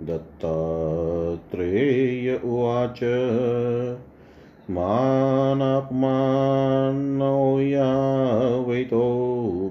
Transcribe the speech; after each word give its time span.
दत्तात्रेय 0.00 2.40
उवाच। 2.44 3.00
मानापमानौ 4.70 7.60
यावैतो 7.60 9.13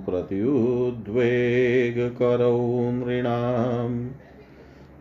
प्रत्युद्वेगकरौ 0.05 2.91
नृणाम् 2.91 4.09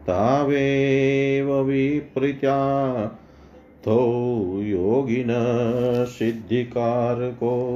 तावेव 0.03 1.61
विपरीत्या 1.61 2.59
थो 3.87 4.61
योगिनः 4.63 6.05
सिद्धिकारको। 6.05 7.75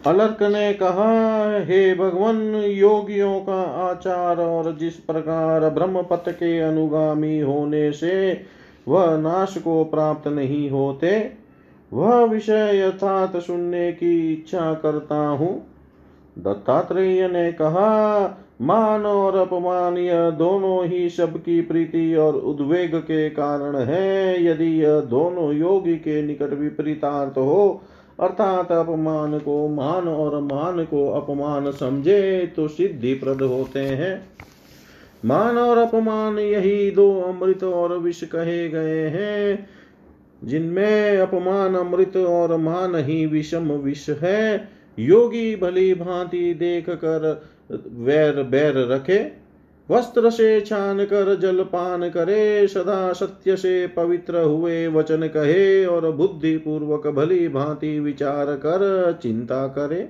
अलर्क 0.08 0.44
ने 0.44 0.74
कहा 0.74 1.60
हे 1.60 1.96
भगवान, 1.96 2.56
योगियों 2.56 3.40
का 3.40 3.62
आचार 3.62 4.38
और 4.38 4.78
जिस 4.78 4.94
प्रकार 4.94 5.70
ब्रह्म 5.70 6.02
पथ 6.02 6.30
के 6.30 6.60
अनुगामी 6.60 7.40
होने 7.40 7.92
से 7.92 8.42
वह 8.88 9.18
नाश 9.18 9.58
को 9.58 9.84
प्राप्त 9.84 10.28
नहीं 10.28 10.70
होते, 10.70 11.32
वह 11.94 12.24
विषय 12.24 12.72
यथात 12.76 13.38
सुनने 13.38 13.92
की 13.92 14.34
इच्छा 14.34 14.74
करता 14.74 15.28
हूँ। 15.28 15.68
दत्तात्रेय 16.40 17.28
ने 17.28 17.52
कहा, 17.52 18.40
मान 18.62 19.06
और 19.06 19.36
अपमान 19.36 19.98
यह 19.98 20.30
दोनों 20.30 20.86
ही 20.86 21.10
सबकी 21.10 21.62
प्रीति 21.62 22.16
और 22.16 22.36
उद्वेग 22.36 22.96
के 22.96 23.30
कारण 23.30 23.76
है। 23.76 24.44
यदि 24.46 24.84
यह 24.84 25.00
दोनों 25.00 25.54
योगी 25.54 25.96
के 25.96 26.22
निकट 26.22 26.54
विपरीतार्थ 26.54 27.38
हो 27.38 27.82
अर्थात 28.20 28.72
अपमान 28.72 29.40
को 29.40 29.68
मान 29.68 30.08
और 30.08 30.42
मान 30.42 30.86
को 30.86 31.10
अपमान 31.10 31.72
समझे 31.72 32.54
तो 32.56 32.68
सिद्धि 32.68 33.14
प्रद 33.14 33.42
होते 33.42 33.80
हैं। 33.80 34.28
मान 35.26 35.58
और 35.58 35.78
अपमान 35.78 36.40
यही 36.40 36.92
दो 36.92 37.22
अमृत 37.22 37.64
और 37.64 37.98
विष 37.98 38.24
कहे 38.24 38.70
गए 38.70 39.08
हैं। 39.08 39.70
जिनमें 40.44 41.18
अपमान 41.18 41.76
अमृत 41.76 42.18
और 42.18 42.58
मान 42.58 42.96
ही 42.96 43.26
विषम 43.26 43.72
विष 43.72 44.10
है, 44.10 44.70
योगी 45.00 45.56
भली 45.56 45.94
भांति 45.94 46.54
देख 46.54 46.90
कर 46.90 47.48
वैर 47.88 48.44
बैर 48.44 48.88
रखे। 48.88 49.39
वस्त्र 49.92 50.30
से 50.30 50.62
छान 50.62 51.04
कर 51.06 51.36
जल 51.36 51.64
पान 51.64 52.10
करे 52.10 52.68
सदा 52.68 53.14
सत्य 53.14 53.56
से 53.56 53.88
पवित्र 53.88 54.42
हुए 54.42 54.88
वचन 54.88 55.28
कहे 55.28 55.86
और 55.86 56.12
बुद्धि 56.12 56.58
पूर्वक 56.58 57.08
भली 57.08 57.48
भांति 57.48 58.00
विचार 58.00 58.46
कर, 58.46 59.20
चिंता 59.24 59.68
करे। 59.68 60.10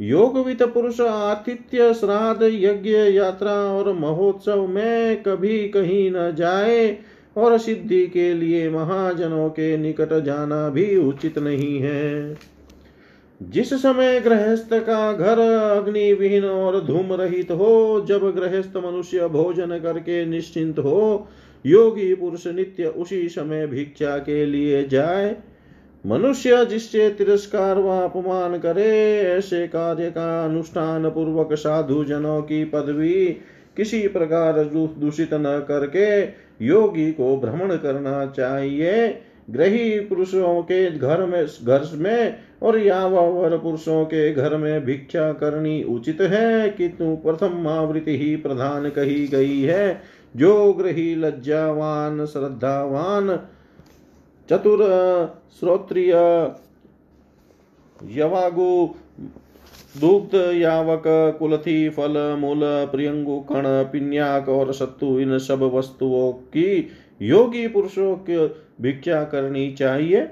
योगवित 0.00 0.62
पुरुष 0.62 1.00
आतिथ्य, 1.00 1.94
श्राद्ध, 1.94 2.42
यज्ञ, 2.42 2.90
यात्रा 2.90 3.52
और 3.52 3.92
महोत्सव 3.92 4.66
में 4.66 5.22
कभी 5.22 5.68
कहीं 5.68 6.10
न 6.10 6.34
जाए 6.34 6.98
और 7.36 7.58
सिद्धि 7.58 8.06
के 8.06 8.32
लिए 8.34 8.70
महाजनों 8.70 9.48
के 9.50 9.76
निकट 9.76 10.12
जाना 10.24 10.68
भी 10.68 10.96
उचित 10.98 11.38
नहीं 11.38 11.78
है। 11.78 12.36
जिस 13.42 13.74
समय 13.74 14.20
गृहस्थ 14.20 14.68
का 14.72 15.12
घर 15.12 15.38
अग्नि 15.78 16.12
विहीन 16.12 16.44
और 16.44 16.84
धूम 16.84 17.12
रहित 17.12 17.50
हो, 17.50 18.04
जब 18.08 18.34
गृहस्थ 18.36 18.76
मनुष्य 18.76 19.28
भोजन 19.28 19.78
करके 19.78 20.26
निश्चिंत 20.26 20.78
हो, 20.78 21.28
योगी 21.66 22.14
पुरुष 22.14 22.46
नित्य 22.46 22.86
उसी 22.86 23.28
समय 23.28 23.66
भिक्षा 23.66 24.18
के 24.18 24.46
लिए 24.46 24.84
जाए। 24.88 25.36
मनुष्य 26.06 26.64
जिससे 26.64 27.10
तिरस्कार 27.10 27.78
व 27.78 27.88
अपमान 27.88 28.58
करे, 28.58 29.18
ऐसे 29.20 29.66
कार्य 29.68 30.10
का 30.10 30.44
अनुष्ठान 30.44 31.10
पूर्वक 31.10 31.52
साधु 31.52 32.04
जनों 32.04 32.42
की 32.42 32.64
पदवी 32.64 33.36
किसी 33.76 34.08
प्रकार 34.08 34.52
दूषित 34.98 35.30
न 35.32 35.64
करके 35.68 36.22
योगी 36.66 37.12
को 37.12 37.36
भ्रमण 37.36 37.76
करना 37.76 38.26
चाहिए। 38.26 39.22
ग्रही 39.50 40.00
पुरुषों 40.00 40.62
के 40.62 40.90
घर 40.90 41.26
में 41.26 41.46
घर 41.46 41.90
में 41.94 42.36
और 42.62 42.78
यावर 42.78 43.58
पुरुषों 43.58 44.04
के 44.04 44.32
घर 44.32 44.56
में 44.56 44.84
भिक्षा 44.84 45.32
करनी 45.32 45.82
उचित 45.82 46.20
है 46.20 46.68
किंतु 46.70 47.16
प्रथम 47.16 47.68
आवृत्ति 47.68 48.18
ही 48.18 48.36
प्रधान 48.36 48.90
कही 48.90 49.26
गई 49.26 49.60
है। 49.60 50.02
जो 50.36 50.72
ग्रही 50.72 51.14
लज्जावान, 51.14 52.26
श्रद्धावान, 52.26 53.36
चतुर, 54.50 54.78
श्रोत्रिय, 55.60 56.10
यवागु, 58.12 58.94
दुग्ध 60.00 60.34
यावक, 60.54 61.02
कुलथी, 61.38 61.88
फल, 61.88 62.36
मूल, 62.38 62.60
प्रियंगु, 62.64 63.40
कण, 63.40 63.62
पिन्याक 63.64 64.48
और 64.48 64.72
सत्तु 64.72 65.20
इन 65.20 65.38
सब 65.38 65.62
वस्तुओं 65.62 66.32
की 66.32 66.88
योगी 67.20 67.66
पुरुषों 67.68 68.16
की 68.16 68.36
भिक्षा 68.80 69.24
करनी 69.24 69.72
चाहिए। 69.72 70.28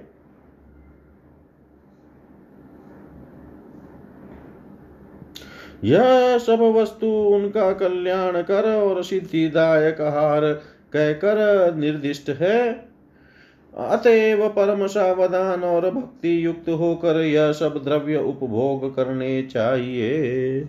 यह 5.85 6.39
सब 6.39 6.61
वस्तु 6.77 7.07
उनका 7.07 7.73
कल्याण 7.73 8.43
कर 8.43 8.75
और 8.75 9.03
सिद्धिदायक 9.05 10.01
हार 10.01 10.53
कहकर 10.93 11.75
निर्दिष्ट 11.75 12.31
है। 12.31 12.89
अतएव 13.75 14.49
परम 14.49 14.87
सावधान 14.87 15.65
और 15.65 15.91
भक्ति 15.91 16.45
युक्त 16.47 16.69
होकर 16.69 17.21
यह 17.21 17.53
सब 17.53 17.83
द्रव्य 17.85 18.17
उपभोग 18.17 18.95
करने 18.97 19.43
चाहिए। 19.43 20.61